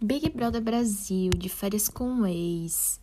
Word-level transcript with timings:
Big 0.00 0.28
Brother 0.28 0.60
Brasil, 0.60 1.30
de 1.30 1.48
férias 1.48 1.88
com 1.88 2.26
ex, 2.26 3.00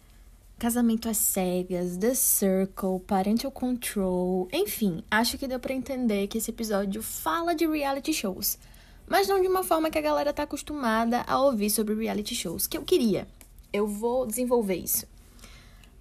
casamento 0.60 1.10
às 1.10 1.18
cegas, 1.18 1.98
The 1.98 2.14
Circle, 2.14 3.00
Parental 3.08 3.50
Control, 3.50 4.48
enfim, 4.54 5.04
acho 5.10 5.40
que 5.40 5.48
deu 5.48 5.60
para 5.60 5.74
entender 5.74 6.28
que 6.28 6.38
esse 6.38 6.52
episódio 6.52 7.02
fala 7.02 7.56
de 7.56 7.66
reality 7.66 8.14
shows, 8.14 8.60
mas 9.08 9.28
não 9.28 9.42
de 9.42 9.48
uma 9.48 9.64
forma 9.64 9.90
que 9.90 9.98
a 9.98 10.02
galera 10.02 10.32
tá 10.32 10.44
acostumada 10.44 11.24
a 11.26 11.40
ouvir 11.40 11.72
sobre 11.72 11.96
reality 11.96 12.36
shows, 12.36 12.68
que 12.68 12.78
eu 12.78 12.84
queria. 12.84 13.28
Eu 13.72 13.88
vou 13.88 14.26
desenvolver 14.26 14.76
isso. 14.76 15.06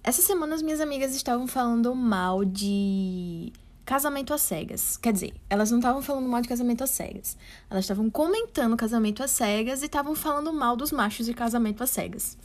Essa 0.03 0.21
semana 0.21 0.55
as 0.55 0.61
minhas 0.61 0.79
amigas 0.79 1.13
estavam 1.13 1.45
falando 1.45 1.93
mal 1.93 2.43
de 2.43 3.51
casamento 3.85 4.33
às 4.33 4.41
cegas. 4.41 4.97
Quer 4.97 5.11
dizer, 5.13 5.33
elas 5.49 5.71
não 5.71 5.79
estavam 5.79 6.01
falando 6.01 6.27
mal 6.27 6.41
de 6.41 6.47
casamento 6.47 6.83
às 6.83 6.91
cegas. 6.91 7.37
Elas 7.69 7.85
estavam 7.85 8.09
comentando 8.09 8.77
casamento 8.77 9.23
às 9.23 9.31
cegas 9.31 9.81
e 9.81 9.85
estavam 9.85 10.15
falando 10.15 10.53
mal 10.53 10.75
dos 10.75 10.91
machos 10.91 11.25
de 11.25 11.33
casamento 11.33 11.83
às 11.83 11.89
cegas. 11.89 12.37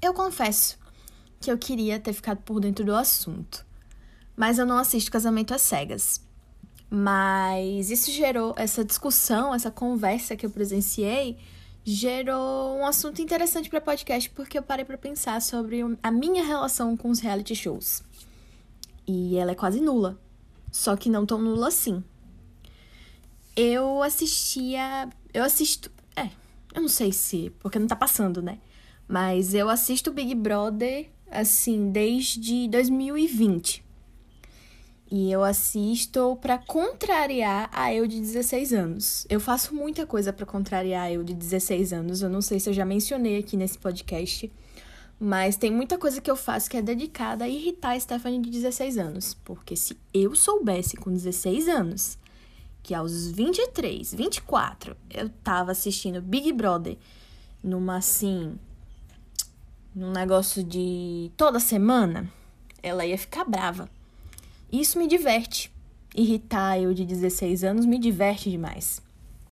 Eu 0.00 0.12
confesso 0.12 0.78
que 1.40 1.50
eu 1.50 1.58
queria 1.58 2.00
ter 2.00 2.12
ficado 2.12 2.38
por 2.38 2.60
dentro 2.60 2.84
do 2.84 2.94
assunto. 2.94 3.66
Mas 4.34 4.58
eu 4.58 4.66
não 4.66 4.78
assisto 4.78 5.10
casamento 5.10 5.54
às 5.54 5.62
cegas. 5.62 6.20
Mas 6.90 7.90
isso 7.90 8.10
gerou 8.10 8.54
essa 8.56 8.84
discussão, 8.84 9.54
essa 9.54 9.70
conversa 9.70 10.36
que 10.36 10.46
eu 10.46 10.50
presenciei, 10.50 11.36
gerou 11.86 12.76
um 12.76 12.84
assunto 12.84 13.22
interessante 13.22 13.70
para 13.70 13.80
podcast 13.80 14.28
porque 14.30 14.58
eu 14.58 14.62
parei 14.62 14.84
para 14.84 14.98
pensar 14.98 15.40
sobre 15.40 15.80
a 16.02 16.10
minha 16.10 16.44
relação 16.44 16.96
com 16.96 17.08
os 17.08 17.20
reality 17.20 17.54
shows. 17.54 18.02
E 19.06 19.38
ela 19.38 19.52
é 19.52 19.54
quase 19.54 19.80
nula 19.80 20.18
só 20.76 20.94
que 20.94 21.08
não 21.08 21.24
tão 21.24 21.40
nula 21.40 21.68
assim. 21.68 22.04
Eu 23.56 24.02
assistia. 24.02 25.08
Eu 25.32 25.42
assisto. 25.42 25.90
É, 26.14 26.28
eu 26.74 26.82
não 26.82 26.88
sei 26.88 27.12
se. 27.12 27.50
Porque 27.60 27.78
não 27.78 27.86
tá 27.86 27.96
passando, 27.96 28.42
né? 28.42 28.58
Mas 29.08 29.54
eu 29.54 29.70
assisto 29.70 30.12
Big 30.12 30.34
Brother, 30.34 31.08
assim, 31.30 31.90
desde 31.90 32.68
2020. 32.68 33.82
E 35.10 35.30
eu 35.30 35.44
assisto 35.44 36.36
para 36.40 36.58
contrariar 36.58 37.70
a 37.72 37.94
eu 37.94 38.06
de 38.06 38.20
16 38.20 38.72
anos. 38.72 39.26
Eu 39.28 39.38
faço 39.38 39.74
muita 39.74 40.04
coisa 40.04 40.32
para 40.32 40.44
contrariar 40.44 41.04
a 41.04 41.12
eu 41.12 41.22
de 41.22 41.32
16 41.32 41.92
anos. 41.92 42.22
Eu 42.22 42.28
não 42.28 42.40
sei 42.42 42.58
se 42.58 42.68
eu 42.68 42.74
já 42.74 42.84
mencionei 42.84 43.38
aqui 43.38 43.56
nesse 43.56 43.78
podcast. 43.78 44.52
Mas 45.18 45.56
tem 45.56 45.70
muita 45.70 45.96
coisa 45.96 46.20
que 46.20 46.30
eu 46.30 46.36
faço 46.36 46.68
que 46.68 46.76
é 46.76 46.82
dedicada 46.82 47.44
a 47.44 47.48
irritar 47.48 47.92
a 47.92 48.00
Stephanie 48.00 48.40
de 48.40 48.50
16 48.50 48.98
anos. 48.98 49.34
Porque 49.44 49.76
se 49.76 49.96
eu 50.12 50.34
soubesse 50.34 50.96
com 50.96 51.12
16 51.12 51.68
anos 51.68 52.18
que 52.82 52.94
aos 52.94 53.30
23, 53.30 54.14
24 54.14 54.96
eu 55.10 55.28
tava 55.28 55.72
assistindo 55.72 56.20
Big 56.20 56.52
Brother 56.52 56.96
numa 57.62 57.96
assim. 57.96 58.58
num 59.94 60.12
negócio 60.12 60.62
de 60.62 61.32
toda 61.36 61.58
semana, 61.58 62.30
ela 62.82 63.06
ia 63.06 63.16
ficar 63.16 63.44
brava. 63.44 63.88
Isso 64.72 64.98
me 64.98 65.06
diverte. 65.06 65.72
Irritar 66.14 66.80
eu 66.80 66.94
de 66.94 67.04
16 67.04 67.64
anos 67.64 67.86
me 67.86 67.98
diverte 67.98 68.50
demais. 68.50 69.02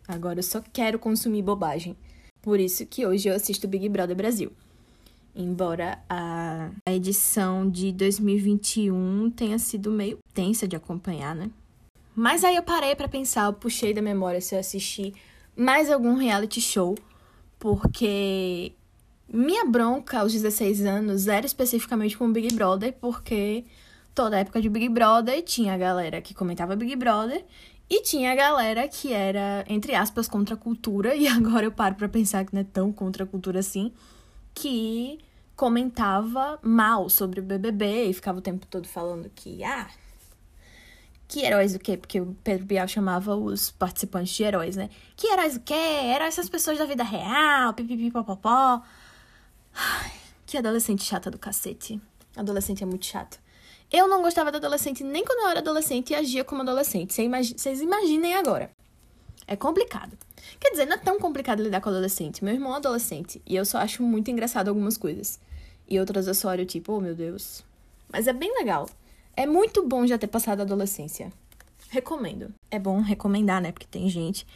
Agora 0.07 0.39
eu 0.39 0.43
só 0.43 0.63
quero 0.73 0.99
consumir 0.99 1.43
bobagem. 1.43 1.97
Por 2.43 2.59
isso 2.59 2.87
que 2.87 3.07
hoje 3.07 3.29
eu 3.29 3.35
assisto 3.35 3.69
Big 3.69 3.89
Brother 3.89 4.17
Brasil 4.17 4.53
embora 5.35 5.99
a, 6.09 6.71
edição 6.87 7.69
de 7.69 7.93
2021 7.93 9.31
tenha 9.31 9.59
sido 9.59 9.91
meio 9.91 10.19
tensa 10.35 10.67
de 10.67 10.77
acompanhar, 10.77 11.35
né? 11.35 11.51
Mas 12.15 12.45
aí 12.45 12.57
eu 12.57 12.63
parei 12.63 12.95
para 12.95 13.09
pensar, 13.09 13.47
eu 13.47 13.53
puxei 13.53 13.95
da 13.95 14.03
memória 14.03 14.41
se 14.41 14.55
eu 14.55 14.59
assisti 14.59 15.15
mais 15.57 15.91
algum 15.91 16.15
reality 16.15 16.61
show, 16.61 16.97
porque 17.59 18.73
minha 19.29 19.65
bronca 19.65 20.21
aos 20.21 20.33
16 20.33 20.85
anos 20.85 21.29
era 21.29 21.47
especificamente 21.47 22.19
com 22.19 22.27
o 22.27 22.33
Big 22.33 22.53
Brother, 22.55 22.93
porque 23.01 23.65
toda 24.15 24.39
época 24.39 24.61
de 24.61 24.69
Big 24.69 24.89
Brother 24.89 25.43
tinha 25.43 25.75
a 25.75 25.79
galera 25.79 26.21
que 26.21 26.35
comentava 26.35 26.77
Big 26.77 26.95
Brother 26.97 27.45
e 27.89 28.03
tinha 28.03 28.33
a 28.33 28.35
galera 28.35 28.87
que 28.87 29.13
era, 29.13 29.65
entre 29.69 29.95
aspas, 29.95 30.29
contra 30.29 30.55
a 30.55 30.59
cultura, 30.59 31.15
e 31.17 31.27
agora 31.27 31.67
eu 31.67 31.73
paro 31.73 31.97
pra 31.97 32.09
pensar 32.09 32.45
que 32.45 32.55
não 32.55 32.61
é 32.61 32.65
tão 32.65 32.93
contra 32.93 33.25
a 33.25 33.27
cultura 33.27 33.61
assim 33.61 33.93
que 34.55 35.19
comentava 35.57 36.59
mal 36.63 37.09
sobre 37.09 37.41
o 37.41 37.43
BBB 37.43 38.07
e 38.07 38.13
ficava 38.15 38.39
o 38.39 38.43
tempo 38.43 38.67
todo 38.67 38.89
falando 38.89 39.31
que, 39.35 39.63
ah, 39.63 39.89
que 41.29 41.45
heróis 41.45 41.75
o 41.75 41.79
quê? 41.79 41.97
Porque 41.97 42.21
o 42.21 42.37
Pedro 42.43 42.67
Bial 42.67 42.89
chamava 42.89 43.37
os 43.37 43.71
participantes 43.71 44.35
de 44.35 44.43
heróis, 44.43 44.75
né? 44.75 44.91
Que 45.15 45.29
heróis 45.29 45.57
o 45.57 45.61
quê? 45.61 45.75
Heróis 45.75 46.35
essas 46.35 46.49
pessoas 46.49 46.79
da 46.79 46.85
vida 46.87 47.05
real, 47.05 47.73
pipipipopopó. 47.75 48.83
Que 50.45 50.59
adolescente 50.59 51.05
chata 51.05 51.31
do 51.31 51.39
cacete. 51.39 52.01
Adolescente 52.37 52.83
é 52.83 52.87
muito 52.87 53.07
chato. 53.07 53.39
Eu 53.93 54.07
não 54.07 54.23
gostava 54.23 54.51
de 54.51 54.59
adolescente 54.59 55.03
nem 55.03 55.25
quando 55.25 55.41
eu 55.41 55.49
era 55.49 55.61
adolescente 55.61 56.11
e 56.11 56.15
agia 56.15 56.45
como 56.45 56.63
adolescente. 56.63 57.13
Vocês 57.13 57.81
imaginem 57.81 58.35
agora. 58.35 58.71
É 59.47 59.57
complicado. 59.57 60.17
Quer 60.61 60.71
dizer, 60.71 60.87
não 60.87 60.95
é 60.95 60.99
tão 60.99 61.19
complicado 61.19 61.63
lidar 61.63 61.81
com 61.81 61.89
adolescente. 61.89 62.45
Meu 62.45 62.55
irmão 62.55 62.73
é 62.73 62.77
adolescente 62.77 63.43
e 63.45 63.57
eu 63.57 63.65
só 63.65 63.79
acho 63.79 64.03
muito 64.03 64.31
engraçado 64.31 64.69
algumas 64.69 64.97
coisas. 64.97 65.41
E 65.89 65.99
outras 65.99 66.29
eu 66.29 66.35
só 66.35 66.51
olho 66.51 66.65
tipo, 66.65 66.93
oh 66.93 67.01
meu 67.01 67.17
Deus. 67.17 67.65
Mas 68.13 68.29
é 68.29 68.33
bem 68.33 68.55
legal. 68.59 68.89
É 69.37 69.47
muito 69.47 69.85
bom 69.85 70.07
já 70.07 70.17
ter 70.17 70.29
passado 70.29 70.61
a 70.61 70.63
adolescência. 70.63 71.33
Recomendo. 71.89 72.55
É 72.71 72.79
bom 72.79 73.01
recomendar, 73.01 73.61
né? 73.61 73.73
Porque 73.73 73.87
tem 73.91 74.09
gente 74.09 74.47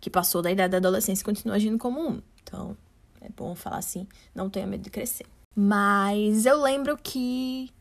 que 0.00 0.08
passou 0.08 0.40
da 0.40 0.52
idade 0.52 0.70
da 0.70 0.76
adolescência 0.76 1.22
e 1.22 1.24
continua 1.24 1.56
agindo 1.56 1.78
como 1.78 2.00
um. 2.00 2.22
Então, 2.44 2.76
é 3.20 3.28
bom 3.36 3.56
falar 3.56 3.78
assim, 3.78 4.06
não 4.32 4.48
tenha 4.48 4.66
medo 4.66 4.82
de 4.82 4.90
crescer. 4.90 5.26
Mas 5.56 6.46
eu 6.46 6.60
lembro 6.60 6.96
que 6.96 7.72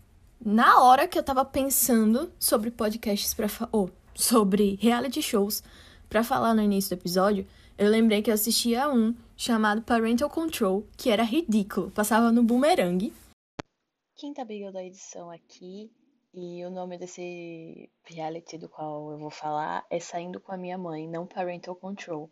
na 0.45 0.83
hora 0.83 1.07
que 1.07 1.17
eu 1.17 1.23
tava 1.23 1.45
pensando 1.45 2.33
sobre 2.37 2.69
podcasts 2.69 3.33
para 3.33 3.47
ou 3.71 3.89
sobre 4.13 4.75
reality 4.75 5.21
shows 5.21 5.63
para 6.09 6.23
falar 6.23 6.53
no 6.53 6.61
início 6.61 6.95
do 6.95 6.99
episódio, 6.99 7.47
eu 7.77 7.89
lembrei 7.89 8.21
que 8.21 8.29
eu 8.29 8.33
assistia 8.33 8.89
um 8.89 9.15
chamado 9.37 9.81
Parental 9.81 10.29
Control, 10.29 10.85
que 10.97 11.09
era 11.09 11.23
ridículo, 11.23 11.89
passava 11.91 12.31
no 12.31 12.43
Boomerang. 12.43 13.13
Quinta 14.15 14.43
briga 14.43 14.71
da 14.71 14.83
edição 14.83 15.31
aqui, 15.31 15.89
e 16.33 16.63
o 16.65 16.69
nome 16.69 16.97
desse 16.97 17.89
reality 18.03 18.57
do 18.57 18.67
qual 18.67 19.11
eu 19.11 19.17
vou 19.17 19.31
falar 19.31 19.85
é 19.89 19.99
Saindo 19.99 20.39
com 20.39 20.51
a 20.51 20.57
Minha 20.57 20.77
Mãe, 20.77 21.07
não 21.07 21.25
Parental 21.25 21.75
Control. 21.75 22.29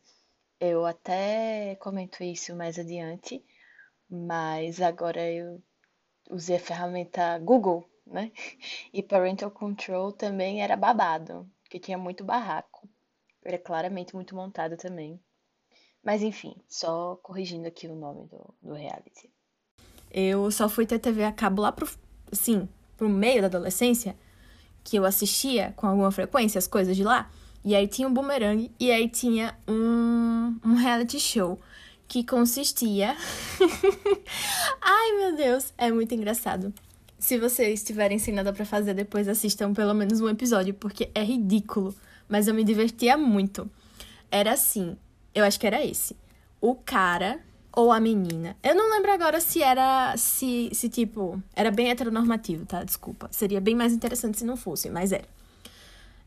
Eu 0.60 0.86
até 0.86 1.76
comento 1.80 2.24
isso 2.24 2.56
mais 2.56 2.78
adiante, 2.78 3.44
mas 4.10 4.82
agora 4.82 5.28
eu 5.32 5.62
usei 6.30 6.58
a 6.58 6.60
ferramenta 6.60 7.40
Google, 7.40 7.90
né? 8.12 8.32
E 8.94 9.02
Parental 9.02 9.50
Control 9.50 10.12
também 10.12 10.62
era 10.62 10.76
babado, 10.76 11.50
que 11.70 11.80
tinha 11.80 11.98
muito 11.98 12.24
barraco. 12.24 12.88
Era 13.44 13.58
claramente 13.58 14.14
muito 14.14 14.36
montado 14.36 14.78
também. 14.78 15.20
Mas 16.04 16.22
enfim, 16.22 16.56
só 16.68 17.16
corrigindo 17.18 17.68
aqui 17.68 17.88
o 17.88 17.96
nome 17.96 18.28
do, 18.28 18.54
do 18.62 18.74
reality. 18.74 19.30
Eu 20.12 20.52
só 20.52 20.68
fui 20.68 20.86
ter 20.86 21.00
TV 21.00 21.24
a 21.24 21.32
cabo 21.32 21.62
lá 21.62 21.72
pro, 21.72 21.88
assim, 22.32 22.68
pro 22.98 23.08
meio 23.08 23.42
da 23.42 23.48
adolescência, 23.48 24.16
que 24.84 24.98
eu 24.98 25.06
assistia 25.06 25.74
com 25.76 25.88
alguma 25.88 26.12
frequência 26.12 26.60
as 26.60 26.68
coisas 26.68 26.96
de 26.96 27.04
lá. 27.04 27.32
E 27.64 27.76
aí 27.76 27.88
tinha 27.88 28.08
um 28.08 28.14
boomerang 28.14 28.72
e 28.80 28.92
aí 28.92 29.08
tinha 29.08 29.56
um, 29.68 30.60
um 30.66 30.74
reality 30.76 31.20
show 31.20 31.60
que 32.08 32.24
consistia. 32.24 33.16
Ai 34.82 35.12
meu 35.14 35.36
Deus, 35.36 35.72
é 35.78 35.92
muito 35.92 36.14
engraçado. 36.14 36.74
Se 37.22 37.38
vocês 37.38 37.84
tiverem 37.84 38.18
sem 38.18 38.34
nada 38.34 38.52
para 38.52 38.66
fazer, 38.66 38.96
depois 38.96 39.28
assistam 39.28 39.76
pelo 39.76 39.94
menos 39.94 40.20
um 40.22 40.28
episódio, 40.28 40.74
porque 40.74 41.12
é 41.14 41.24
ridículo. 41.24 41.94
Mas 42.28 42.48
eu 42.48 42.54
me 42.54 42.64
divertia 42.64 43.16
muito. 43.16 43.70
Era 44.32 44.54
assim, 44.54 44.98
eu 45.36 45.46
acho 45.46 45.60
que 45.60 45.68
era 45.68 45.86
esse. 45.86 46.18
O 46.60 46.74
cara 46.74 47.40
ou 47.72 47.92
a 47.92 48.00
menina. 48.00 48.58
Eu 48.64 48.74
não 48.74 48.90
lembro 48.90 49.12
agora 49.12 49.40
se 49.40 49.62
era. 49.62 50.16
Se, 50.18 50.72
se 50.74 50.90
tipo. 50.90 51.40
Era 51.56 51.70
bem 51.70 51.92
heteronormativo, 51.92 52.66
tá? 52.66 52.84
Desculpa. 52.84 53.30
Seria 53.32 53.62
bem 53.62 53.76
mais 53.76 53.94
interessante 53.94 54.40
se 54.40 54.44
não 54.44 54.58
fosse, 54.58 54.90
mas 54.90 55.12
era. 55.12 55.26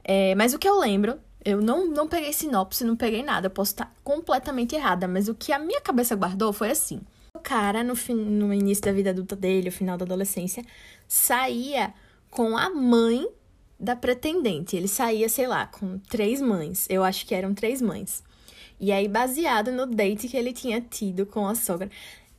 É, 0.04 0.36
mas 0.36 0.54
o 0.54 0.60
que 0.60 0.68
eu 0.68 0.78
lembro. 0.78 1.18
Eu 1.44 1.60
não, 1.60 1.86
não 1.88 2.06
peguei 2.08 2.32
sinopse, 2.32 2.84
não 2.84 2.94
peguei 2.94 3.22
nada. 3.24 3.48
Eu 3.48 3.50
posso 3.50 3.72
estar 3.72 3.92
completamente 4.04 4.76
errada, 4.76 5.08
mas 5.08 5.28
o 5.28 5.34
que 5.34 5.52
a 5.52 5.58
minha 5.58 5.80
cabeça 5.80 6.14
guardou 6.14 6.52
foi 6.52 6.70
assim. 6.70 7.00
Cara, 7.44 7.84
no, 7.84 7.94
fim, 7.94 8.14
no 8.14 8.54
início 8.54 8.82
da 8.82 8.90
vida 8.90 9.10
adulta 9.10 9.36
dele, 9.36 9.68
o 9.68 9.72
final 9.72 9.98
da 9.98 10.04
adolescência, 10.06 10.64
saía 11.06 11.92
com 12.30 12.56
a 12.56 12.70
mãe 12.70 13.28
da 13.78 13.94
pretendente. 13.94 14.74
Ele 14.74 14.88
saía, 14.88 15.28
sei 15.28 15.46
lá, 15.46 15.66
com 15.66 15.98
três 15.98 16.40
mães. 16.40 16.86
Eu 16.88 17.04
acho 17.04 17.26
que 17.26 17.34
eram 17.34 17.52
três 17.52 17.82
mães. 17.82 18.24
E 18.80 18.90
aí, 18.90 19.06
baseado 19.06 19.70
no 19.70 19.84
date 19.84 20.26
que 20.26 20.38
ele 20.38 20.54
tinha 20.54 20.80
tido 20.80 21.26
com 21.26 21.46
a 21.46 21.54
sogra. 21.54 21.90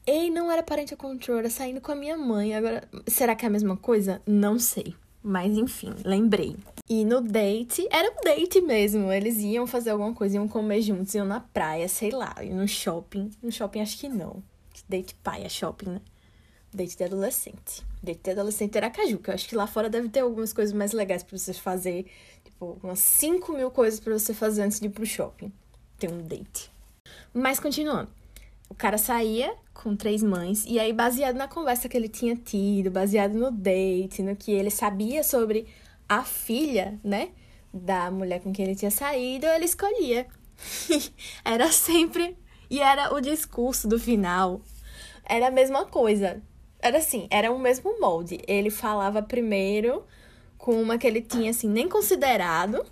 Ei, 0.07 0.31
não 0.31 0.51
era 0.51 0.63
parental 0.63 0.97
control, 0.97 1.37
era 1.37 1.51
saindo 1.51 1.79
com 1.79 1.91
a 1.91 1.95
minha 1.95 2.17
mãe. 2.17 2.55
Agora, 2.55 2.83
será 3.05 3.35
que 3.35 3.45
é 3.45 3.47
a 3.47 3.51
mesma 3.51 3.77
coisa? 3.77 4.23
Não 4.25 4.57
sei. 4.57 4.95
Mas 5.21 5.55
enfim, 5.55 5.93
lembrei. 6.03 6.55
E 6.89 7.05
no 7.05 7.21
date, 7.21 7.87
era 7.91 8.11
um 8.11 8.23
date 8.23 8.59
mesmo. 8.59 9.11
Eles 9.11 9.37
iam 9.37 9.67
fazer 9.67 9.91
alguma 9.91 10.13
coisa, 10.15 10.35
iam 10.35 10.47
comer 10.47 10.81
juntos, 10.81 11.13
iam 11.13 11.27
na 11.27 11.39
praia, 11.39 11.87
sei 11.87 12.09
lá, 12.09 12.35
iam 12.41 12.57
no 12.57 12.67
shopping. 12.67 13.29
No 13.41 13.51
shopping 13.51 13.81
acho 13.81 13.99
que 13.99 14.09
não. 14.09 14.43
Date 14.87 15.15
pai 15.15 15.43
é 15.43 15.49
shopping, 15.49 15.89
né? 15.89 16.01
Date 16.73 16.97
de 16.97 17.03
adolescente. 17.03 17.83
Date 18.03 18.21
de 18.23 18.31
adolescente 18.31 18.77
era 18.77 18.89
caju, 18.89 19.17
que 19.19 19.29
eu 19.29 19.33
acho 19.33 19.47
que 19.47 19.55
lá 19.55 19.65
fora 19.65 19.89
deve 19.89 20.09
ter 20.09 20.19
algumas 20.19 20.51
coisas 20.53 20.73
mais 20.73 20.91
legais 20.91 21.23
pra 21.23 21.37
você 21.37 21.53
fazer. 21.53 22.05
Tipo, 22.43 22.77
umas 22.83 22.99
5 22.99 23.53
mil 23.53 23.71
coisas 23.71 23.99
para 23.99 24.13
você 24.13 24.33
fazer 24.33 24.63
antes 24.63 24.79
de 24.79 24.87
ir 24.87 24.89
pro 24.89 25.05
shopping. 25.05 25.51
Ter 25.97 26.11
um 26.11 26.21
date. 26.21 26.69
Mas 27.33 27.59
continuando. 27.59 28.09
O 28.69 28.75
cara 28.75 28.97
saía 28.97 29.55
com 29.73 29.95
três 29.95 30.23
mães, 30.23 30.65
e 30.65 30.79
aí, 30.79 30.91
baseado 30.91 31.35
na 31.35 31.47
conversa 31.47 31.87
que 31.87 31.95
ele 31.95 32.09
tinha 32.09 32.35
tido, 32.35 32.89
baseado 32.89 33.33
no 33.33 33.51
date, 33.51 34.23
no 34.23 34.35
que 34.35 34.51
ele 34.51 34.71
sabia 34.71 35.23
sobre 35.23 35.67
a 36.09 36.23
filha, 36.23 36.99
né, 37.03 37.29
da 37.73 38.09
mulher 38.09 38.41
com 38.41 38.51
quem 38.51 38.65
ele 38.65 38.75
tinha 38.75 38.89
saído, 38.89 39.45
ele 39.45 39.65
escolhia. 39.65 40.25
era 41.43 41.71
sempre. 41.71 42.37
E 42.69 42.79
era 42.79 43.13
o 43.13 43.21
discurso 43.21 43.87
do 43.87 43.99
final. 43.99 44.61
Era 45.27 45.47
a 45.47 45.51
mesma 45.51 45.85
coisa. 45.85 46.41
Era 46.79 46.99
assim, 46.99 47.27
era 47.29 47.51
o 47.51 47.59
mesmo 47.59 47.99
molde. 47.99 48.39
Ele 48.47 48.69
falava 48.69 49.21
primeiro 49.21 50.03
com 50.57 50.81
uma 50.81 50.97
que 50.97 51.07
ele 51.07 51.21
tinha, 51.21 51.51
assim, 51.51 51.67
nem 51.67 51.87
considerado. 51.89 52.85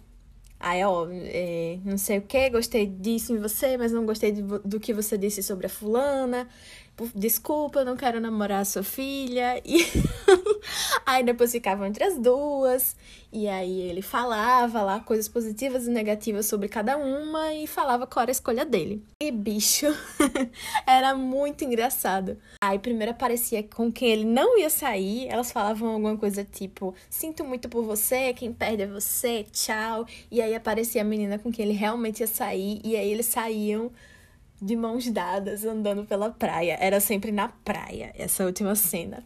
Aí, 0.60 0.84
ó, 0.84 1.08
é, 1.12 1.78
não 1.84 1.98
sei 1.98 2.20
o 2.20 2.22
que, 2.22 2.50
gostei 2.50 2.86
disso 2.86 3.34
em 3.34 3.38
você, 3.38 3.78
mas 3.78 3.92
não 3.92 4.06
gostei 4.06 4.32
do, 4.32 4.60
do 4.60 4.80
que 4.80 4.94
você 4.94 5.18
disse 5.18 5.44
sobre 5.44 5.66
a 5.66 5.70
fulana 5.70 6.48
desculpa, 7.16 7.80
eu 7.80 7.86
não 7.86 7.98
quero 7.98 8.20
namorar 8.20 8.62
a 8.62 8.66
sua 8.66 8.84
filha. 8.84 9.62
E 9.66 9.86
aí 11.06 11.24
depois 11.24 11.52
ficavam 11.52 11.86
entre 11.86 12.04
as 12.04 12.18
duas. 12.18 12.96
E 13.36 13.48
aí 13.48 13.82
ele 13.82 14.04
falava 14.04 14.84
lá 14.84 15.00
coisas 15.00 15.28
positivas 15.28 15.88
e 15.88 15.90
negativas 15.90 16.46
sobre 16.46 16.70
cada 16.70 16.96
uma 16.98 17.52
e 17.52 17.66
falava 17.66 18.06
qual 18.06 18.22
era 18.22 18.30
a 18.30 18.32
escolha 18.32 18.64
dele. 18.64 19.04
E 19.20 19.32
bicho, 19.32 19.88
era 20.86 21.16
muito 21.16 21.64
engraçado. 21.64 22.38
Aí 22.64 22.78
primeiro 22.78 23.12
aparecia 23.12 23.64
com 23.64 23.92
quem 23.92 24.10
ele 24.12 24.26
não 24.26 24.60
ia 24.60 24.70
sair, 24.70 25.28
elas 25.28 25.52
falavam 25.52 25.90
alguma 25.90 26.16
coisa 26.16 26.44
tipo: 26.44 26.94
Sinto 27.10 27.44
muito 27.44 27.68
por 27.68 27.84
você, 27.84 28.34
quem 28.34 28.54
perde 28.54 28.84
é 28.84 28.88
você, 28.88 29.44
tchau. 29.52 30.06
E 30.30 30.40
aí 30.40 30.54
aparecia 30.54 31.02
a 31.02 31.06
menina 31.06 31.40
com 31.40 31.52
quem 31.52 31.66
ele 31.66 31.74
realmente 31.74 32.20
ia 32.20 32.28
sair, 32.28 32.80
e 32.84 32.96
aí 32.96 33.10
eles 33.10 33.26
saíam 33.26 33.92
de 34.62 34.76
mãos 34.76 35.10
dadas 35.10 35.66
andando 35.66 36.06
pela 36.06 36.30
praia. 36.30 36.78
Era 36.80 37.00
sempre 37.00 37.32
na 37.32 37.50
praia, 37.50 38.14
essa 38.16 38.46
última 38.46 38.76
cena. 38.76 39.26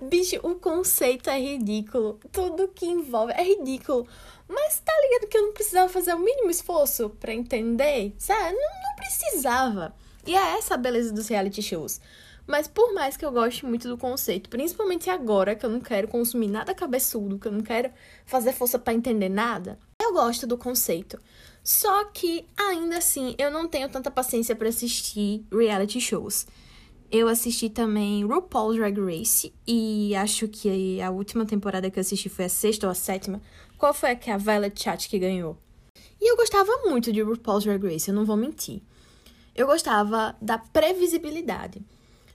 Bicho, 0.00 0.36
o 0.42 0.54
conceito 0.56 1.28
é 1.28 1.38
ridículo. 1.38 2.18
Tudo 2.30 2.68
que 2.68 2.86
envolve 2.86 3.32
é 3.32 3.42
ridículo. 3.42 4.06
Mas 4.48 4.80
tá 4.80 4.92
ligado 5.02 5.28
que 5.28 5.36
eu 5.36 5.42
não 5.42 5.52
precisava 5.52 5.88
fazer 5.88 6.14
o 6.14 6.18
mínimo 6.18 6.50
esforço 6.50 7.10
para 7.10 7.32
entender? 7.32 8.14
Sabe? 8.18 8.52
Não, 8.52 8.82
não 8.82 8.96
precisava. 8.96 9.94
E 10.26 10.34
é 10.34 10.58
essa 10.58 10.74
a 10.74 10.78
beleza 10.78 11.12
dos 11.12 11.28
reality 11.28 11.62
shows. 11.62 12.00
Mas 12.46 12.66
por 12.66 12.92
mais 12.92 13.16
que 13.16 13.24
eu 13.24 13.32
goste 13.32 13.64
muito 13.64 13.88
do 13.88 13.96
conceito, 13.96 14.50
principalmente 14.50 15.08
agora 15.08 15.54
que 15.54 15.64
eu 15.64 15.70
não 15.70 15.80
quero 15.80 16.08
consumir 16.08 16.48
nada 16.48 16.74
cabeçudo, 16.74 17.38
que 17.38 17.46
eu 17.46 17.52
não 17.52 17.60
quero 17.60 17.90
fazer 18.26 18.52
força 18.52 18.78
para 18.78 18.92
entender 18.92 19.28
nada, 19.28 19.78
eu 20.00 20.12
gosto 20.12 20.46
do 20.46 20.58
conceito. 20.58 21.20
Só 21.62 22.04
que 22.06 22.46
ainda 22.56 22.98
assim, 22.98 23.36
eu 23.38 23.50
não 23.50 23.68
tenho 23.68 23.88
tanta 23.88 24.10
paciência 24.10 24.56
para 24.56 24.68
assistir 24.68 25.46
reality 25.52 26.00
shows. 26.00 26.46
Eu 27.12 27.28
assisti 27.28 27.68
também 27.68 28.24
RuPaul's 28.24 28.74
Drag 28.74 28.98
Race 28.98 29.52
e 29.66 30.16
acho 30.16 30.48
que 30.48 30.98
a 30.98 31.10
última 31.10 31.44
temporada 31.44 31.90
que 31.90 31.98
eu 31.98 32.00
assisti 32.00 32.30
foi 32.30 32.46
a 32.46 32.48
sexta 32.48 32.86
ou 32.86 32.90
a 32.90 32.94
sétima. 32.94 33.38
Qual 33.76 33.92
foi 33.92 34.12
a 34.12 34.16
que 34.16 34.30
a 34.30 34.38
Violet 34.38 34.82
Chat 34.82 35.10
que 35.10 35.18
ganhou? 35.18 35.58
E 36.18 36.32
eu 36.32 36.38
gostava 36.38 36.72
muito 36.86 37.12
de 37.12 37.20
RuPaul's 37.20 37.64
Drag 37.64 37.84
Race, 37.84 38.08
eu 38.08 38.14
não 38.14 38.24
vou 38.24 38.34
mentir. 38.34 38.80
Eu 39.54 39.66
gostava 39.66 40.34
da 40.40 40.56
previsibilidade. 40.56 41.82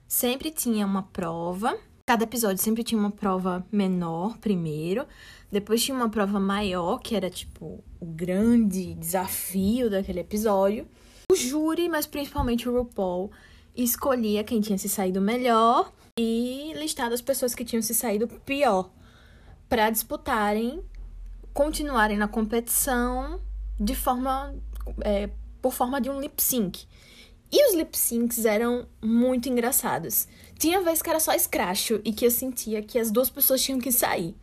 Sempre 0.08 0.52
tinha 0.52 0.86
uma 0.86 1.02
prova, 1.02 1.76
cada 2.06 2.26
episódio 2.26 2.62
sempre 2.62 2.84
tinha 2.84 3.02
uma 3.02 3.10
prova 3.10 3.66
menor 3.72 4.38
primeiro, 4.38 5.08
depois 5.52 5.84
tinha 5.84 5.98
uma 5.98 6.10
prova 6.10 6.40
maior, 6.40 7.00
que 7.00 7.16
era 7.16 7.32
tipo 7.32 7.84
o 8.00 8.06
grande 8.06 8.94
desafio 8.94 9.90
daquele 9.90 10.20
episódio. 10.20 10.88
O 11.32 11.36
júri, 11.36 11.90
mas 11.90 12.06
principalmente 12.06 12.70
o 12.70 12.78
RuPaul, 12.78 13.32
escolhia 13.84 14.44
quem 14.44 14.60
tinha 14.62 14.78
se 14.78 14.90
saído 14.90 15.22
melhor 15.22 15.94
e 16.18 16.74
listava 16.76 17.14
as 17.14 17.22
pessoas 17.22 17.54
que 17.54 17.64
tinham 17.64 17.82
se 17.82 17.94
saído 17.94 18.28
pior 18.28 18.90
para 19.70 19.90
disputarem, 19.90 20.82
continuarem 21.54 22.18
na 22.18 22.28
competição 22.28 23.40
de 23.80 23.96
forma 23.96 24.56
é, 25.02 25.30
por 25.62 25.74
forma 25.74 26.02
de 26.02 26.10
um 26.10 26.20
lip 26.20 26.42
sync. 26.42 26.88
E 27.52 27.70
os 27.70 27.76
lip 27.76 27.98
syncs 27.98 28.46
eram 28.46 28.88
muito 29.02 29.48
engraçados. 29.48 30.28
Tinha 30.58 30.82
vez 30.82 31.02
que 31.02 31.10
era 31.10 31.20
só 31.20 31.34
escracho 31.34 32.02
e 32.04 32.12
que 32.12 32.26
eu 32.26 32.32
sentia 32.32 32.82
que 32.82 33.00
as 33.00 33.12
duas 33.12 33.30
pessoas 33.30 33.62
tinham 33.62 33.80
que 33.80 33.92
sair. 33.92 34.36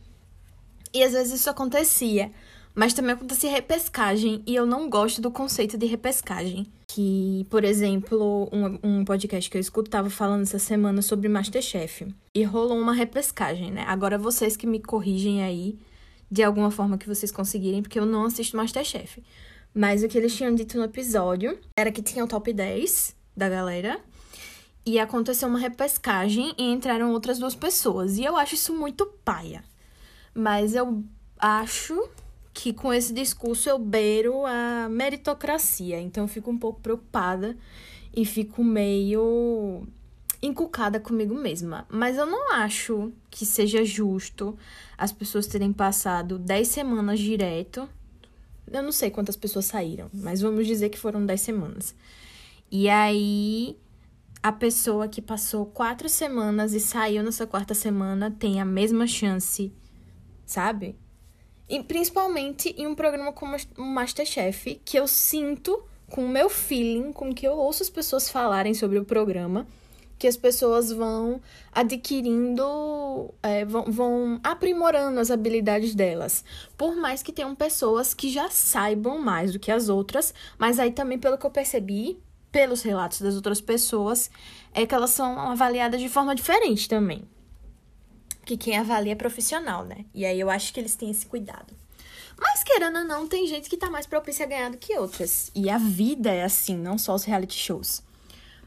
E 0.92 1.02
às 1.02 1.12
vezes 1.12 1.40
isso 1.40 1.50
acontecia. 1.50 2.30
Mas 2.74 2.92
também 2.92 3.12
acontecia 3.12 3.50
repescagem 3.50 4.42
e 4.44 4.54
eu 4.54 4.66
não 4.66 4.90
gosto 4.90 5.20
do 5.20 5.30
conceito 5.30 5.78
de 5.78 5.86
repescagem. 5.86 6.66
Que, 6.88 7.46
por 7.48 7.64
exemplo, 7.64 8.48
um, 8.52 8.78
um 8.82 9.04
podcast 9.04 9.48
que 9.48 9.56
eu 9.56 9.60
escuto 9.60 9.90
tava 9.90 10.10
falando 10.10 10.42
essa 10.42 10.58
semana 10.58 11.00
sobre 11.00 11.28
Masterchef. 11.28 12.08
E 12.34 12.42
rolou 12.42 12.78
uma 12.78 12.92
repescagem, 12.92 13.70
né? 13.70 13.84
Agora 13.86 14.18
vocês 14.18 14.56
que 14.56 14.66
me 14.66 14.80
corrigem 14.80 15.42
aí 15.42 15.78
de 16.28 16.42
alguma 16.42 16.70
forma 16.70 16.98
que 16.98 17.06
vocês 17.06 17.30
conseguirem, 17.30 17.80
porque 17.80 17.98
eu 17.98 18.06
não 18.06 18.24
assisto 18.24 18.56
Masterchef. 18.56 19.22
Mas 19.72 20.02
o 20.02 20.08
que 20.08 20.18
eles 20.18 20.34
tinham 20.34 20.54
dito 20.54 20.76
no 20.76 20.84
episódio 20.84 21.56
era 21.76 21.92
que 21.92 22.02
tinha 22.02 22.24
o 22.24 22.28
top 22.28 22.52
10 22.52 23.14
da 23.36 23.48
galera. 23.48 24.00
E 24.84 24.98
aconteceu 24.98 25.48
uma 25.48 25.58
repescagem 25.58 26.54
e 26.58 26.72
entraram 26.72 27.12
outras 27.12 27.38
duas 27.38 27.54
pessoas. 27.54 28.18
E 28.18 28.24
eu 28.24 28.36
acho 28.36 28.56
isso 28.56 28.74
muito 28.74 29.06
paia. 29.24 29.64
Mas 30.34 30.74
eu 30.74 31.04
acho 31.38 32.08
que 32.54 32.72
com 32.72 32.92
esse 32.92 33.12
discurso 33.12 33.68
eu 33.68 33.78
beiro 33.78 34.46
a 34.46 34.88
meritocracia. 34.88 36.00
Então 36.00 36.24
eu 36.24 36.28
fico 36.28 36.50
um 36.50 36.56
pouco 36.56 36.80
preocupada 36.80 37.56
e 38.16 38.24
fico 38.24 38.62
meio 38.62 39.86
encucada 40.40 41.00
comigo 41.00 41.34
mesma. 41.34 41.86
Mas 41.90 42.16
eu 42.16 42.24
não 42.24 42.52
acho 42.52 43.12
que 43.30 43.44
seja 43.44 43.84
justo 43.84 44.56
as 44.96 45.10
pessoas 45.10 45.48
terem 45.48 45.72
passado 45.72 46.38
10 46.38 46.68
semanas 46.68 47.18
direto. 47.18 47.88
Eu 48.70 48.82
não 48.82 48.92
sei 48.92 49.10
quantas 49.10 49.36
pessoas 49.36 49.66
saíram, 49.66 50.08
mas 50.14 50.40
vamos 50.40 50.66
dizer 50.66 50.88
que 50.88 50.98
foram 50.98 51.26
10 51.26 51.40
semanas. 51.40 51.94
E 52.70 52.88
aí, 52.88 53.76
a 54.42 54.52
pessoa 54.52 55.08
que 55.08 55.20
passou 55.20 55.66
quatro 55.66 56.08
semanas 56.08 56.72
e 56.72 56.80
saiu 56.80 57.22
nessa 57.22 57.46
quarta 57.46 57.74
semana 57.74 58.30
tem 58.30 58.60
a 58.60 58.64
mesma 58.64 59.06
chance 59.06 59.72
sabe? 60.44 60.96
E 61.68 61.82
principalmente 61.82 62.74
em 62.76 62.86
um 62.86 62.94
programa 62.94 63.32
como 63.32 63.56
o 63.78 63.82
Masterchef, 63.82 64.80
que 64.84 64.98
eu 64.98 65.08
sinto 65.08 65.82
com 66.10 66.24
o 66.24 66.28
meu 66.28 66.50
feeling, 66.50 67.12
com 67.12 67.34
que 67.34 67.46
eu 67.46 67.52
ouço 67.52 67.82
as 67.82 67.88
pessoas 67.88 68.28
falarem 68.28 68.74
sobre 68.74 68.98
o 68.98 69.04
programa, 69.04 69.66
que 70.18 70.28
as 70.28 70.36
pessoas 70.36 70.92
vão 70.92 71.40
adquirindo, 71.72 73.32
é, 73.42 73.64
vão, 73.64 73.84
vão 73.84 74.40
aprimorando 74.44 75.18
as 75.18 75.30
habilidades 75.30 75.94
delas. 75.94 76.44
Por 76.76 76.94
mais 76.94 77.22
que 77.22 77.32
tenham 77.32 77.54
pessoas 77.54 78.14
que 78.14 78.30
já 78.30 78.50
saibam 78.50 79.18
mais 79.18 79.52
do 79.52 79.58
que 79.58 79.72
as 79.72 79.88
outras, 79.88 80.34
mas 80.58 80.78
aí 80.78 80.92
também, 80.92 81.18
pelo 81.18 81.38
que 81.38 81.46
eu 81.46 81.50
percebi, 81.50 82.18
pelos 82.52 82.82
relatos 82.82 83.20
das 83.20 83.34
outras 83.34 83.60
pessoas, 83.60 84.30
é 84.72 84.86
que 84.86 84.94
elas 84.94 85.10
são 85.10 85.38
avaliadas 85.50 86.00
de 86.00 86.08
forma 86.08 86.34
diferente 86.34 86.88
também 86.88 87.24
que 88.44 88.56
quem 88.56 88.76
avalia 88.76 89.12
é 89.12 89.16
profissional, 89.16 89.84
né? 89.84 90.04
E 90.14 90.24
aí 90.24 90.38
eu 90.38 90.50
acho 90.50 90.72
que 90.72 90.80
eles 90.80 90.94
têm 90.94 91.10
esse 91.10 91.26
cuidado. 91.26 91.74
Mas 92.38 92.64
querendo 92.64 92.98
ou 92.98 93.04
não, 93.04 93.28
tem 93.28 93.46
gente 93.46 93.70
que 93.70 93.76
tá 93.76 93.88
mais 93.88 94.06
propícia 94.06 94.44
a 94.44 94.48
ganhar 94.48 94.70
do 94.70 94.76
que 94.76 94.96
outras. 94.98 95.50
E 95.54 95.70
a 95.70 95.78
vida 95.78 96.30
é 96.30 96.44
assim, 96.44 96.76
não 96.76 96.98
só 96.98 97.14
os 97.14 97.24
reality 97.24 97.58
shows. 97.58 98.02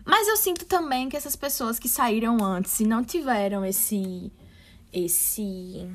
Mas 0.06 0.28
eu 0.28 0.38
sinto 0.38 0.66
também 0.66 1.10
que 1.10 1.18
essas 1.18 1.36
pessoas 1.36 1.78
que 1.78 1.90
saíram 1.90 2.42
antes 2.44 2.80
e 2.80 2.86
não 2.86 3.04
tiveram 3.04 3.66
esse 3.66 4.32
esse 4.94 5.86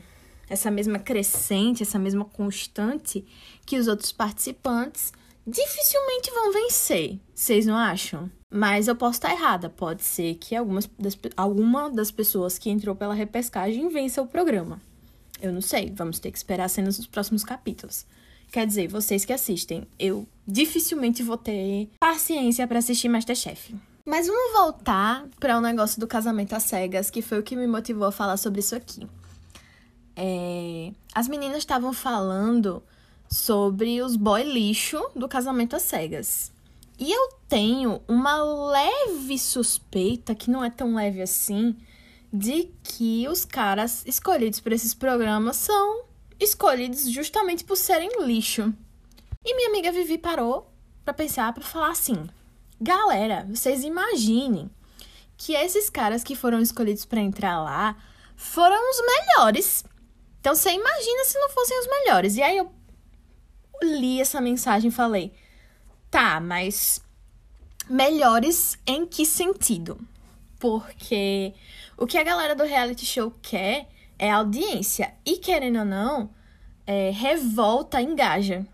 essa 0.51 0.71
mesma 0.71 0.99
crescente, 0.99 1.83
essa 1.83 1.99
mesma 1.99 2.27
constante 2.27 3.25
que 3.65 3.79
os 3.79 3.89
outros 3.89 4.13
participantes, 4.13 5.13
dificilmente 5.47 6.31
vão 6.31 6.53
vencer. 6.53 7.19
Vocês 7.35 7.67
não 7.67 7.77
acham? 7.77 8.31
Mas 8.51 8.89
eu 8.89 8.95
posso 8.95 9.15
estar 9.15 9.33
errada. 9.33 9.71
Pode 9.71 10.03
ser 10.03 10.35
que 10.37 10.55
algumas 10.55 10.89
das, 10.99 11.19
alguma 11.37 11.91
das 11.91 12.11
pessoas 12.11 12.59
que 12.59 12.71
entrou 12.71 12.95
pela 12.95 13.15
repescagem 13.15 13.89
vença 13.89 14.23
o 14.23 14.27
programa. 14.27 14.81
Eu 15.41 15.53
não 15.53 15.61
sei. 15.61 15.93
Vamos 15.95 16.19
ter 16.19 16.31
que 16.31 16.39
esperar 16.39 16.69
cenas 16.69 16.97
dos 16.97 17.07
próximos 17.07 17.43
capítulos. 17.43 18.07
Quer 18.53 18.67
dizer, 18.67 18.87
vocês 18.87 19.25
que 19.25 19.33
assistem, 19.33 19.87
eu 19.99 20.29
dificilmente 20.47 21.23
vou 21.23 21.39
ter 21.39 21.89
paciência 21.99 22.67
para 22.69 22.79
assistir 22.79 23.09
Masterchef. 23.09 23.75
Mas 24.05 24.27
vamos 24.27 24.53
voltar 24.53 25.27
para 25.41 25.57
o 25.57 25.59
um 25.59 25.63
negócio 25.63 25.99
do 25.99 26.07
casamento 26.07 26.53
às 26.53 26.65
cegas, 26.65 27.09
que 27.09 27.23
foi 27.23 27.39
o 27.39 27.43
que 27.43 27.57
me 27.57 27.67
motivou 27.67 28.07
a 28.07 28.13
falar 28.13 28.37
sobre 28.37 28.61
isso 28.61 28.77
aqui. 28.77 29.09
É... 30.15 30.93
As 31.15 31.29
meninas 31.29 31.59
estavam 31.59 31.93
falando 31.93 32.83
sobre 33.33 34.03
os 34.03 34.15
boy 34.15 34.43
lixo 34.43 35.03
do 35.17 35.27
casamento 35.27 35.75
às 35.75 35.83
cegas. 35.83 36.53
E 36.99 37.11
eu 37.11 37.31
tenho 37.49 38.03
uma 38.07 38.43
leve 38.43 39.39
suspeita, 39.39 40.35
que 40.35 40.51
não 40.51 40.63
é 40.63 40.69
tão 40.69 40.95
leve 40.95 41.23
assim, 41.23 41.75
de 42.31 42.71
que 42.83 43.27
os 43.29 43.47
caras 43.47 44.05
escolhidos 44.07 44.61
por 44.61 44.71
esses 44.73 44.93
programas 44.93 45.57
são 45.57 46.05
escolhidos 46.39 47.11
justamente 47.11 47.65
por 47.65 47.77
serem 47.77 48.23
lixo. 48.23 48.73
E 49.43 49.57
minha 49.57 49.71
amiga 49.71 49.91
Vivi 49.91 50.19
parou 50.19 50.71
para 51.03 51.15
pensar, 51.15 51.55
para 51.55 51.65
falar 51.65 51.91
assim: 51.91 52.29
galera, 52.79 53.47
vocês 53.49 53.83
imaginem 53.83 54.71
que 55.39 55.55
esses 55.55 55.89
caras 55.89 56.23
que 56.23 56.37
foram 56.37 56.61
escolhidos 56.61 57.07
para 57.07 57.21
entrar 57.21 57.63
lá 57.63 57.97
foram 58.37 58.91
os 58.91 59.03
melhores. 59.07 59.85
Então 60.39 60.55
você 60.55 60.71
imagina 60.71 61.25
se 61.25 61.39
não 61.39 61.49
fossem 61.49 61.81
os 61.81 61.87
melhores. 61.87 62.37
E 62.37 62.43
aí 62.43 62.59
eu 62.59 62.71
li 63.83 64.21
essa 64.21 64.41
mensagem 64.41 64.89
e 64.89 64.93
falei: 64.93 65.33
tá, 66.11 66.41
mas 66.41 67.03
melhores 67.89 68.79
em 68.87 69.07
que 69.07 69.27
sentido? 69.27 69.99
Porque 70.59 71.53
o 71.97 72.07
que 72.07 72.19
a 72.19 72.23
galera 72.23 72.55
do 72.55 72.65
reality 72.65 73.05
show 73.05 73.33
quer 73.43 73.89
é 74.19 74.31
audiência. 74.31 75.15
E 75.27 75.39
querendo 75.39 75.81
ou 75.81 75.85
não, 75.85 76.31
é, 76.87 77.11
revolta 77.11 78.01
engaja. 78.01 78.65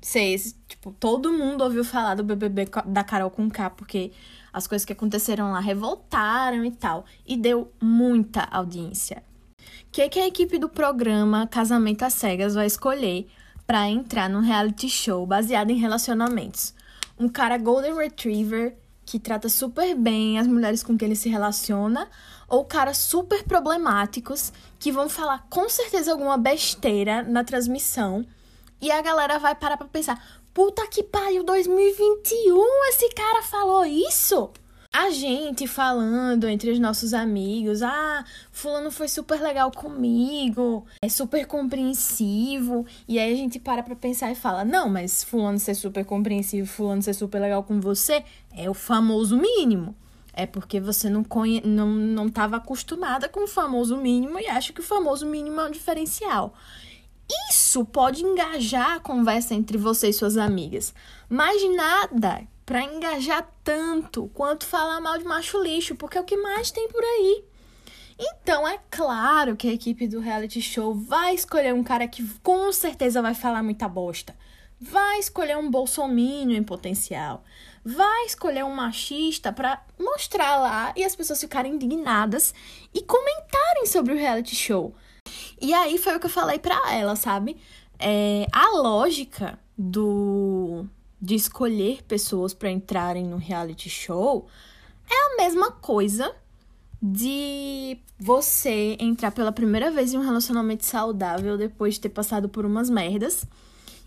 Vocês, 0.00 0.54
tipo, 0.68 0.92
todo 0.92 1.32
mundo 1.32 1.64
ouviu 1.64 1.84
falar 1.84 2.14
do 2.14 2.22
BBB 2.22 2.66
da 2.86 3.02
Carol 3.02 3.30
com 3.30 3.48
K, 3.50 3.70
porque 3.70 4.12
as 4.52 4.66
coisas 4.66 4.84
que 4.84 4.92
aconteceram 4.92 5.52
lá 5.52 5.60
revoltaram 5.60 6.64
e 6.64 6.70
tal. 6.70 7.04
E 7.26 7.36
deu 7.36 7.72
muita 7.80 8.42
audiência. 8.42 9.22
O 9.58 9.90
que, 9.90 10.08
que 10.08 10.20
a 10.20 10.26
equipe 10.26 10.58
do 10.58 10.68
programa 10.68 11.46
Casamento 11.46 12.04
às 12.04 12.12
Cegas 12.12 12.54
vai 12.54 12.66
escolher 12.66 13.26
para 13.66 13.88
entrar 13.88 14.28
num 14.30 14.40
reality 14.40 14.88
show 14.88 15.26
baseado 15.26 15.70
em 15.70 15.78
relacionamentos? 15.78 16.74
Um 17.18 17.28
cara 17.28 17.58
Golden 17.58 17.94
Retriever 17.94 18.76
que 19.06 19.20
trata 19.20 19.48
super 19.48 19.94
bem 19.94 20.38
as 20.38 20.48
mulheres 20.48 20.82
com 20.82 20.98
quem 20.98 21.06
ele 21.06 21.16
se 21.16 21.28
relaciona, 21.28 22.08
ou 22.48 22.64
caras 22.64 22.98
super 22.98 23.44
problemáticos 23.44 24.52
que 24.80 24.90
vão 24.90 25.08
falar 25.08 25.46
com 25.48 25.68
certeza 25.68 26.10
alguma 26.10 26.36
besteira 26.36 27.22
na 27.22 27.44
transmissão 27.44 28.26
e 28.80 28.90
a 28.90 29.00
galera 29.00 29.38
vai 29.38 29.54
parar 29.54 29.76
pra 29.76 29.86
pensar: 29.86 30.20
puta 30.52 30.86
que 30.88 31.04
pariu, 31.04 31.44
2021 31.44 32.88
esse 32.88 33.08
cara 33.10 33.42
falou 33.42 33.84
isso? 33.84 34.50
A 34.98 35.10
gente 35.10 35.66
falando 35.66 36.48
entre 36.48 36.70
os 36.70 36.78
nossos 36.78 37.12
amigos, 37.12 37.82
ah, 37.82 38.24
fulano 38.50 38.90
foi 38.90 39.08
super 39.08 39.38
legal 39.42 39.70
comigo, 39.70 40.86
é 41.02 41.08
super 41.10 41.46
compreensivo. 41.46 42.86
E 43.06 43.18
aí 43.18 43.30
a 43.30 43.36
gente 43.36 43.58
para 43.58 43.82
pra 43.82 43.94
pensar 43.94 44.32
e 44.32 44.34
fala: 44.34 44.64
não, 44.64 44.88
mas 44.88 45.22
fulano 45.22 45.58
ser 45.58 45.74
super 45.74 46.02
compreensivo, 46.02 46.66
fulano 46.66 47.02
ser 47.02 47.12
super 47.12 47.38
legal 47.38 47.62
com 47.62 47.78
você 47.78 48.24
é 48.56 48.70
o 48.70 48.72
famoso 48.72 49.36
mínimo. 49.36 49.94
É 50.32 50.46
porque 50.46 50.80
você 50.80 51.10
não, 51.10 51.22
conhe... 51.22 51.60
não, 51.62 51.88
não 51.88 52.30
acostumada 52.56 53.28
com 53.28 53.44
o 53.44 53.46
famoso 53.46 53.98
mínimo 53.98 54.40
e 54.40 54.46
acha 54.46 54.72
que 54.72 54.80
o 54.80 54.82
famoso 54.84 55.26
mínimo 55.26 55.60
é 55.60 55.66
um 55.66 55.70
diferencial. 55.70 56.54
Isso 57.50 57.84
pode 57.84 58.22
engajar 58.24 58.92
a 58.92 59.00
conversa 59.00 59.54
entre 59.54 59.76
você 59.76 60.08
e 60.08 60.12
suas 60.14 60.38
amigas, 60.38 60.94
mas 61.28 61.62
nada 61.76 62.48
para 62.66 62.82
engajar 62.82 63.48
tanto 63.62 64.28
quanto 64.34 64.66
falar 64.66 65.00
mal 65.00 65.16
de 65.16 65.24
macho 65.24 65.62
lixo, 65.62 65.94
porque 65.94 66.18
é 66.18 66.20
o 66.20 66.24
que 66.24 66.36
mais 66.36 66.72
tem 66.72 66.88
por 66.88 67.02
aí. 67.02 67.44
Então 68.18 68.66
é 68.66 68.78
claro 68.90 69.54
que 69.56 69.68
a 69.68 69.72
equipe 69.72 70.08
do 70.08 70.18
reality 70.18 70.60
show 70.60 70.92
vai 70.92 71.34
escolher 71.34 71.72
um 71.72 71.84
cara 71.84 72.08
que 72.08 72.26
com 72.42 72.72
certeza 72.72 73.22
vai 73.22 73.34
falar 73.34 73.62
muita 73.62 73.88
bosta. 73.88 74.34
Vai 74.80 75.20
escolher 75.20 75.56
um 75.56 75.70
bolsomínio 75.70 76.56
em 76.56 76.62
potencial. 76.62 77.44
Vai 77.84 78.24
escolher 78.26 78.64
um 78.64 78.74
machista 78.74 79.52
para 79.52 79.82
mostrar 79.98 80.56
lá 80.56 80.92
e 80.96 81.04
as 81.04 81.14
pessoas 81.14 81.40
ficarem 81.40 81.74
indignadas 81.74 82.52
e 82.92 83.00
comentarem 83.02 83.86
sobre 83.86 84.12
o 84.12 84.16
reality 84.16 84.56
show. 84.56 84.94
E 85.60 85.72
aí 85.72 85.98
foi 85.98 86.16
o 86.16 86.20
que 86.20 86.26
eu 86.26 86.30
falei 86.30 86.58
para 86.58 86.92
ela, 86.92 87.14
sabe? 87.16 87.56
É, 87.98 88.46
a 88.52 88.70
lógica 88.76 89.58
do 89.78 90.86
de 91.26 91.34
escolher 91.34 92.04
pessoas 92.04 92.54
para 92.54 92.70
entrarem 92.70 93.26
no 93.26 93.36
reality 93.36 93.90
show 93.90 94.46
é 95.10 95.34
a 95.34 95.36
mesma 95.42 95.72
coisa 95.72 96.32
de 97.02 97.98
você 98.16 98.96
entrar 99.00 99.32
pela 99.32 99.50
primeira 99.50 99.90
vez 99.90 100.14
em 100.14 100.18
um 100.18 100.24
relacionamento 100.24 100.86
saudável 100.86 101.58
depois 101.58 101.94
de 101.94 102.02
ter 102.02 102.10
passado 102.10 102.48
por 102.48 102.64
umas 102.64 102.88
merdas. 102.88 103.44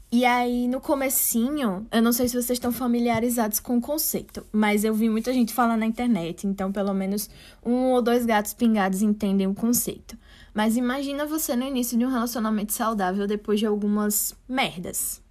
E 0.09 0.23
aí, 0.23 0.65
no 0.69 0.79
comecinho, 0.79 1.85
eu 1.91 2.01
não 2.01 2.13
sei 2.13 2.29
se 2.29 2.35
vocês 2.35 2.51
estão 2.51 2.71
familiarizados 2.71 3.59
com 3.59 3.77
o 3.77 3.81
conceito, 3.81 4.45
mas 4.49 4.85
eu 4.85 4.93
vi 4.93 5.09
muita 5.09 5.33
gente 5.33 5.53
falar 5.53 5.75
na 5.75 5.85
internet, 5.85 6.47
então 6.47 6.71
pelo 6.71 6.93
menos 6.93 7.29
um 7.63 7.91
ou 7.91 8.01
dois 8.01 8.25
gatos 8.25 8.53
pingados 8.53 9.01
entendem 9.01 9.45
o 9.45 9.53
conceito. 9.53 10.17
Mas 10.53 10.77
imagina 10.77 11.25
você 11.25 11.53
no 11.53 11.65
início 11.65 11.97
de 11.97 12.05
um 12.05 12.09
relacionamento 12.09 12.71
saudável 12.71 13.27
depois 13.27 13.59
de 13.59 13.65
algumas 13.65 14.33
merdas. 14.47 15.21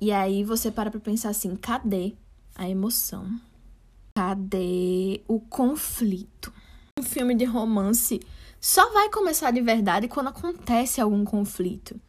E 0.00 0.10
aí 0.10 0.42
você 0.42 0.70
para 0.70 0.90
pra 0.90 0.98
pensar 0.98 1.28
assim: 1.30 1.54
cadê 1.54 2.14
a 2.54 2.68
emoção? 2.68 3.28
Cadê 4.16 5.22
o 5.28 5.38
conflito? 5.38 6.52
Um 6.98 7.02
filme 7.02 7.34
de 7.34 7.44
romance 7.44 8.20
só 8.60 8.90
vai 8.92 9.08
começar 9.10 9.50
de 9.50 9.60
verdade 9.60 10.08
quando 10.08 10.28
acontece 10.28 11.00
algum 11.00 11.24
conflito. 11.24 12.00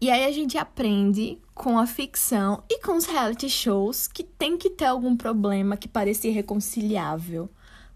E 0.00 0.10
aí 0.10 0.24
a 0.24 0.32
gente 0.32 0.56
aprende 0.56 1.38
com 1.54 1.78
a 1.78 1.86
ficção 1.86 2.62
e 2.70 2.80
com 2.80 2.96
os 2.96 3.04
reality 3.04 3.48
shows 3.48 4.06
que 4.06 4.22
tem 4.22 4.56
que 4.56 4.70
ter 4.70 4.84
algum 4.84 5.16
problema 5.16 5.76
que 5.76 5.88
pareça 5.88 6.28
irreconciliável 6.28 7.50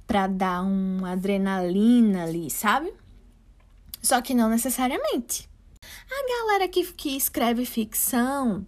para 0.07 0.27
dar 0.27 0.63
uma 0.63 1.13
adrenalina 1.13 2.25
ali, 2.25 2.51
sabe? 2.51 2.93
Só 4.03 4.21
que 4.21 4.35
não 4.35 4.49
necessariamente. 4.49 5.49
A 6.11 6.45
galera 6.45 6.67
que, 6.67 6.85
que 6.93 7.17
escreve 7.17 7.65
ficção 7.65 8.67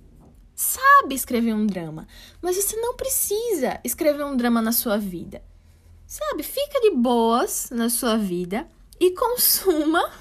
sabe 0.54 1.14
escrever 1.14 1.54
um 1.54 1.66
drama, 1.66 2.06
mas 2.40 2.56
você 2.56 2.76
não 2.76 2.94
precisa 2.94 3.80
escrever 3.82 4.24
um 4.24 4.36
drama 4.36 4.62
na 4.62 4.72
sua 4.72 4.96
vida. 4.96 5.42
Sabe? 6.06 6.42
Fica 6.42 6.80
de 6.80 6.90
boas 6.90 7.70
na 7.70 7.88
sua 7.88 8.16
vida 8.16 8.68
e 9.00 9.10
consuma 9.12 10.12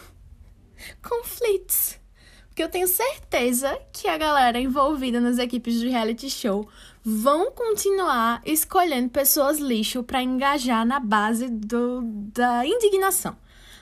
conflitos. 1.02 2.00
Porque 2.48 2.63
eu 2.63 2.70
tenho 2.70 2.88
certeza 2.88 3.80
que 3.92 4.08
a 4.08 4.18
galera 4.18 4.60
envolvida 4.60 5.20
nas 5.20 5.40
equipes 5.40 5.80
de 5.80 5.90
reality 5.90 6.30
show 6.30 6.68
vão 7.04 7.52
continuar 7.52 8.42
escolhendo 8.46 9.10
pessoas 9.10 9.58
lixo 9.58 10.04
para 10.04 10.22
engajar 10.22 10.86
na 10.86 11.00
base 11.00 11.50
do, 11.50 12.02
da 12.32 12.66
indignação. 12.66 13.36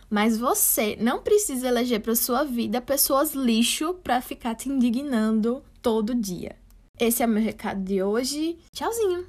Mas 0.10 0.38
você 0.38 0.98
não 1.00 1.22
precisa 1.22 1.68
eleger 1.68 2.00
para 2.00 2.16
sua 2.16 2.44
vida 2.44 2.82
pessoas 2.82 3.34
lixo 3.34 3.94
para 3.96 4.22
ficar 4.22 4.56
te 4.56 4.70
indignando 4.70 5.64
todo 5.82 6.16
dia. 6.16 6.56
Esse 7.00 7.24
é 7.24 7.26
o 7.26 7.30
meu 7.30 7.42
recado 7.42 7.84
de 7.84 8.04
hoje. 8.04 8.60
Tchauzinho! 8.72 9.26